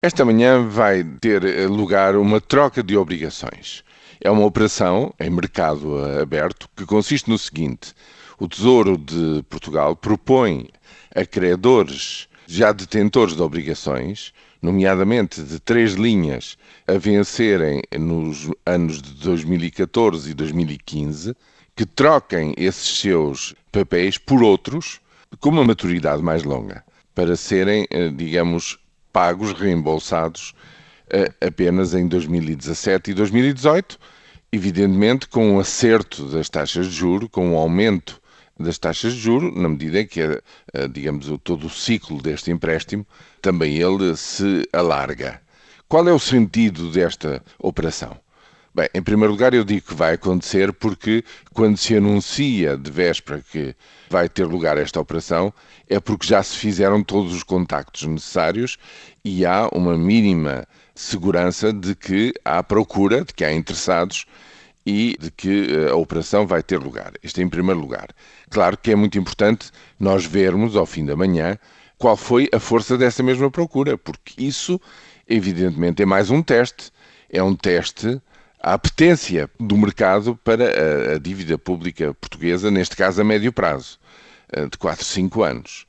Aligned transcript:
Esta 0.00 0.24
manhã 0.24 0.64
vai 0.64 1.02
ter 1.02 1.68
lugar 1.68 2.14
uma 2.14 2.40
troca 2.40 2.84
de 2.84 2.96
obrigações. 2.96 3.82
É 4.20 4.30
uma 4.30 4.44
operação 4.44 5.12
em 5.18 5.28
mercado 5.28 5.98
aberto 6.22 6.68
que 6.76 6.86
consiste 6.86 7.28
no 7.28 7.36
seguinte: 7.36 7.94
o 8.38 8.46
Tesouro 8.46 8.96
de 8.96 9.42
Portugal 9.50 9.96
propõe 9.96 10.68
a 11.12 11.26
credores 11.26 12.28
já 12.46 12.70
detentores 12.70 13.34
de 13.34 13.42
obrigações, 13.42 14.32
nomeadamente 14.62 15.42
de 15.42 15.58
três 15.58 15.94
linhas, 15.94 16.56
a 16.86 16.92
vencerem 16.92 17.82
nos 17.98 18.48
anos 18.64 19.02
de 19.02 19.14
2014 19.14 20.30
e 20.30 20.34
2015, 20.34 21.34
que 21.74 21.84
troquem 21.84 22.54
esses 22.56 23.00
seus 23.00 23.52
papéis 23.72 24.16
por 24.16 24.44
outros 24.44 25.00
com 25.40 25.48
uma 25.48 25.64
maturidade 25.64 26.22
mais 26.22 26.44
longa, 26.44 26.84
para 27.16 27.34
serem, 27.34 27.84
eh, 27.90 28.10
digamos, 28.10 28.78
pagos, 29.18 29.52
reembolsados 29.52 30.54
uh, 31.12 31.44
apenas 31.44 31.92
em 31.92 32.06
2017 32.06 33.10
e 33.10 33.14
2018, 33.14 33.98
evidentemente 34.52 35.26
com 35.26 35.54
um 35.54 35.58
acerto 35.58 36.26
das 36.26 36.48
taxas 36.48 36.86
de 36.86 36.92
juro, 36.92 37.28
com 37.28 37.48
um 37.48 37.56
aumento 37.56 38.22
das 38.60 38.78
taxas 38.78 39.14
de 39.14 39.18
juro, 39.18 39.52
na 39.60 39.68
medida 39.68 40.02
em 40.02 40.06
que, 40.06 40.22
uh, 40.22 40.40
digamos, 40.92 41.26
todo 41.42 41.66
o 41.66 41.70
ciclo 41.70 42.22
deste 42.22 42.52
empréstimo 42.52 43.04
também 43.42 43.78
ele 43.78 44.16
se 44.16 44.62
alarga. 44.72 45.42
Qual 45.88 46.08
é 46.08 46.12
o 46.12 46.18
sentido 46.20 46.88
desta 46.92 47.42
operação? 47.58 48.16
Bem, 48.78 48.88
em 48.94 49.02
primeiro 49.02 49.32
lugar, 49.32 49.52
eu 49.54 49.64
digo 49.64 49.88
que 49.88 49.94
vai 49.94 50.14
acontecer 50.14 50.72
porque, 50.72 51.24
quando 51.52 51.76
se 51.76 51.96
anuncia 51.96 52.76
de 52.76 52.92
véspera 52.92 53.42
que 53.50 53.74
vai 54.08 54.28
ter 54.28 54.44
lugar 54.44 54.78
esta 54.78 55.00
operação, 55.00 55.52
é 55.88 55.98
porque 55.98 56.28
já 56.28 56.40
se 56.44 56.56
fizeram 56.56 57.02
todos 57.02 57.34
os 57.34 57.42
contactos 57.42 58.04
necessários 58.04 58.78
e 59.24 59.44
há 59.44 59.68
uma 59.72 59.98
mínima 59.98 60.64
segurança 60.94 61.72
de 61.72 61.96
que 61.96 62.32
há 62.44 62.62
procura, 62.62 63.24
de 63.24 63.34
que 63.34 63.44
há 63.44 63.52
interessados 63.52 64.26
e 64.86 65.16
de 65.18 65.32
que 65.32 65.74
eh, 65.74 65.90
a 65.90 65.96
operação 65.96 66.46
vai 66.46 66.62
ter 66.62 66.78
lugar. 66.78 67.14
Isto 67.20 67.42
em 67.42 67.48
primeiro 67.48 67.80
lugar. 67.80 68.06
Claro 68.48 68.78
que 68.78 68.92
é 68.92 68.94
muito 68.94 69.18
importante 69.18 69.72
nós 69.98 70.24
vermos, 70.24 70.76
ao 70.76 70.86
fim 70.86 71.04
da 71.04 71.16
manhã, 71.16 71.58
qual 71.98 72.16
foi 72.16 72.48
a 72.52 72.60
força 72.60 72.96
dessa 72.96 73.24
mesma 73.24 73.50
procura, 73.50 73.98
porque 73.98 74.34
isso, 74.38 74.80
evidentemente, 75.28 76.00
é 76.00 76.06
mais 76.06 76.30
um 76.30 76.40
teste. 76.40 76.92
É 77.28 77.42
um 77.42 77.56
teste 77.56 78.22
a 78.68 78.74
apetência 78.74 79.48
do 79.58 79.78
mercado 79.78 80.38
para 80.44 80.64
a, 80.64 81.14
a, 81.14 81.18
dívida 81.18 81.56
pública 81.56 82.12
portuguesa, 82.12 82.70
neste 82.70 82.94
caso 82.94 83.18
a 83.18 83.24
médio 83.24 83.50
prazo, 83.50 83.98
eh, 84.52 84.66
de 84.66 84.76
4, 84.76 85.06
5 85.06 85.42
anos. 85.42 85.86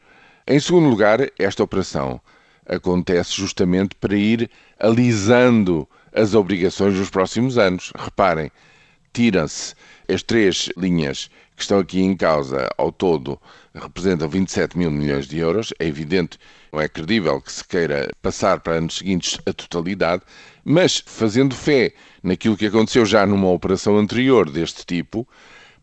Em 0.48 0.58
segundo 0.62 0.88
lugar, 0.88 1.20
esta 1.38 1.62
operação 1.62 2.22
acontece 2.66 3.34
justamente 3.34 3.96
para 3.96 4.16
ir 4.16 4.50
alisando 4.80 5.86
as 6.14 6.34
obrigações 6.34 6.94
dos 6.94 7.10
próximos 7.10 7.58
anos. 7.58 7.92
Reparem, 7.98 8.50
tiram-se 9.12 9.76
as 10.08 10.24
três 10.24 10.70
linhas 10.78 11.30
que 11.58 11.64
estão 11.64 11.80
aqui 11.80 12.00
em 12.00 12.16
causa, 12.16 12.70
ao 12.78 12.94
todo, 12.94 13.38
representam 13.76 14.30
27 14.30 14.78
mil 14.78 14.90
milhões 14.90 15.28
de 15.28 15.38
euros. 15.38 15.74
É 15.80 15.86
evidente, 15.86 16.40
não 16.72 16.80
é 16.80 16.88
credível 16.88 17.42
que 17.42 17.52
se 17.52 17.68
queira 17.68 18.10
passar 18.22 18.62
para 18.62 18.76
anos 18.76 19.00
seguintes 19.00 19.38
a 19.46 19.52
totalidade, 19.52 20.24
mas 20.72 21.04
fazendo 21.04 21.56
fé 21.56 21.94
naquilo 22.22 22.56
que 22.56 22.68
aconteceu 22.68 23.04
já 23.04 23.26
numa 23.26 23.50
operação 23.50 23.98
anterior 23.98 24.48
deste 24.52 24.86
tipo, 24.86 25.28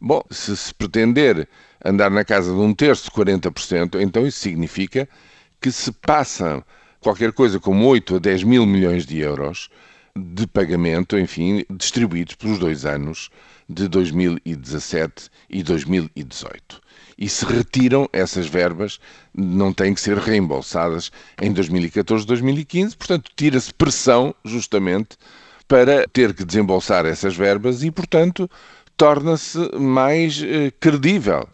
bom, 0.00 0.22
se 0.30 0.56
se 0.56 0.72
pretender 0.72 1.48
andar 1.84 2.08
na 2.08 2.24
casa 2.24 2.52
de 2.52 2.60
um 2.60 2.72
terço, 2.72 3.10
40%, 3.10 4.00
então 4.00 4.24
isso 4.24 4.38
significa 4.38 5.08
que 5.60 5.72
se 5.72 5.90
passa 5.90 6.64
qualquer 7.00 7.32
coisa 7.32 7.58
como 7.58 7.84
8 7.84 8.14
a 8.14 8.18
10 8.20 8.44
mil 8.44 8.64
milhões 8.64 9.04
de 9.04 9.18
euros 9.18 9.70
de 10.16 10.46
pagamento, 10.46 11.18
enfim, 11.18 11.64
distribuídos 11.70 12.34
pelos 12.34 12.58
dois 12.58 12.86
anos 12.86 13.28
de 13.68 13.86
2017 13.86 15.28
e 15.50 15.62
2018. 15.62 16.80
E 17.18 17.28
se 17.28 17.44
retiram 17.44 18.08
essas 18.12 18.46
verbas, 18.46 18.98
não 19.34 19.72
têm 19.72 19.94
que 19.94 20.00
ser 20.00 20.16
reembolsadas 20.16 21.10
em 21.40 21.52
2014 21.52 22.24
e 22.24 22.26
2015, 22.28 22.96
portanto, 22.96 23.30
tira-se 23.36 23.72
pressão, 23.72 24.34
justamente, 24.44 25.16
para 25.68 26.06
ter 26.08 26.32
que 26.32 26.44
desembolsar 26.44 27.04
essas 27.04 27.36
verbas 27.36 27.82
e, 27.82 27.90
portanto, 27.90 28.50
torna-se 28.96 29.58
mais 29.76 30.42
eh, 30.42 30.70
credível 30.78 31.48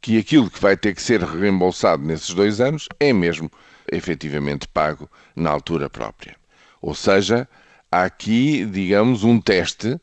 que 0.00 0.18
aquilo 0.18 0.50
que 0.50 0.60
vai 0.60 0.76
ter 0.76 0.94
que 0.94 1.02
ser 1.02 1.22
reembolsado 1.22 2.02
nesses 2.02 2.32
dois 2.34 2.60
anos 2.60 2.88
é 2.98 3.12
mesmo 3.12 3.50
efetivamente 3.92 4.66
pago 4.66 5.08
na 5.36 5.50
altura 5.50 5.90
própria. 5.90 6.36
Ou 6.80 6.94
seja, 6.94 7.46
há 7.90 8.04
aqui, 8.04 8.64
digamos, 8.64 9.24
um 9.24 9.40
teste 9.40 10.00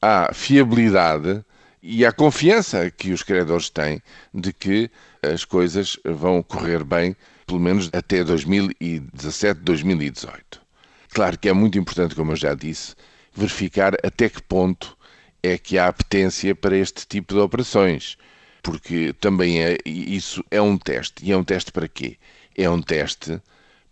à 0.00 0.32
fiabilidade 0.34 1.44
e 1.82 2.04
à 2.04 2.12
confiança 2.12 2.90
que 2.90 3.12
os 3.12 3.22
credores 3.22 3.70
têm 3.70 4.02
de 4.32 4.52
que 4.52 4.90
as 5.22 5.44
coisas 5.44 5.96
vão 6.04 6.42
correr 6.42 6.84
bem, 6.84 7.16
pelo 7.46 7.60
menos 7.60 7.88
até 7.92 8.24
2017, 8.24 9.60
2018. 9.60 10.60
Claro 11.10 11.38
que 11.38 11.48
é 11.48 11.52
muito 11.52 11.78
importante, 11.78 12.14
como 12.14 12.32
eu 12.32 12.36
já 12.36 12.54
disse, 12.54 12.94
verificar 13.34 13.94
até 14.04 14.28
que 14.28 14.42
ponto 14.42 14.96
é 15.42 15.58
que 15.58 15.78
há 15.78 15.88
apetência 15.88 16.54
para 16.54 16.76
este 16.76 17.06
tipo 17.06 17.34
de 17.34 17.40
operações, 17.40 18.16
porque 18.62 19.12
também 19.20 19.62
é, 19.62 19.76
isso 19.84 20.44
é 20.50 20.60
um 20.62 20.78
teste. 20.78 21.24
E 21.24 21.32
é 21.32 21.36
um 21.36 21.44
teste 21.44 21.72
para 21.72 21.88
quê? 21.88 22.16
É 22.56 22.68
um 22.70 22.80
teste 22.80 23.40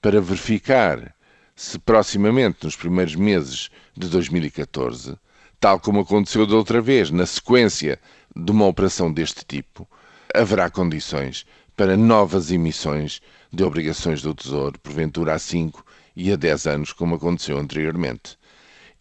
para 0.01 0.21
verificar 0.21 1.15
se 1.61 1.79
proximamente, 1.79 2.65
nos 2.65 2.75
primeiros 2.75 3.15
meses 3.15 3.69
de 3.95 4.09
2014, 4.09 5.15
tal 5.61 5.79
como 5.79 6.01
aconteceu 6.01 6.47
da 6.47 6.57
outra 6.57 6.81
vez, 6.81 7.11
na 7.11 7.27
sequência 7.27 8.01
de 8.35 8.51
uma 8.51 8.65
operação 8.65 9.13
deste 9.13 9.45
tipo, 9.45 9.87
haverá 10.35 10.71
condições 10.71 11.45
para 11.77 11.99
novas 11.99 12.51
emissões 12.51 13.21
de 13.53 13.63
obrigações 13.63 14.23
do 14.23 14.35
Tesouro, 14.35 14.79
porventura 14.79 15.35
a 15.35 15.39
5 15.39 15.85
e 16.17 16.33
a 16.33 16.37
10 16.37 16.67
anos, 16.67 16.93
como 16.95 17.17
aconteceu 17.17 17.59
anteriormente. 17.59 18.39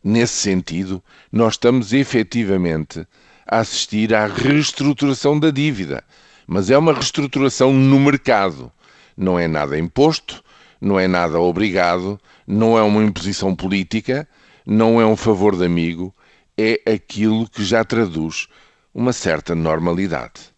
Nesse 0.03 0.34
sentido, 0.34 1.02
nós 1.31 1.53
estamos 1.53 1.94
efetivamente 1.94 3.08
a 3.47 3.59
assistir 3.59 4.14
à 4.14 4.28
reestruturação 4.28 5.40
da 5.40 5.50
dívida, 5.50 6.03
mas 6.46 6.70
é 6.70 6.78
uma 6.78 6.91
reestruturação 6.91 7.72
no 7.72 7.97
mercado. 8.02 8.70
Não 9.16 9.40
é 9.40 9.47
nada 9.47 9.80
imposto, 9.80 10.44
não 10.79 11.00
é 11.00 11.07
nada 11.07 11.40
obrigado, 11.40 12.19
não 12.47 12.78
é 12.78 12.81
uma 12.81 13.03
imposição 13.03 13.56
política, 13.56 14.28
não 14.66 15.00
é 15.00 15.06
um 15.06 15.16
favor 15.16 15.56
de 15.56 15.66
amigo, 15.66 16.13
é 16.57 16.81
aquilo 16.91 17.50
que 17.50 17.63
já 17.63 17.84
traduz 17.84 18.47
uma 18.94 19.13
certa 19.13 19.56
normalidade. 19.56 20.49